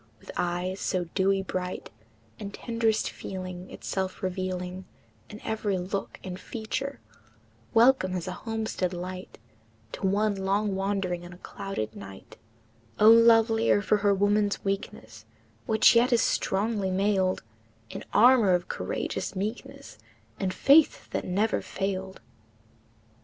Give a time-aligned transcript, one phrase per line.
[0.19, 1.91] With eyes so dewy bright,
[2.39, 4.85] And tenderest feeling Itself revealing
[5.29, 6.99] In every look and feature,
[7.75, 9.37] Welcome as a homestead light
[9.91, 12.35] To one long wandering in a clouded night,
[12.99, 15.25] O, lovelier for her woman's weakness,
[15.67, 17.43] Which yet is strongly mailed
[17.91, 19.99] In armor of courageous meekness
[20.39, 22.21] And faith that never failed!